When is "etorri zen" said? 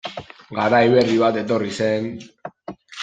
1.43-2.09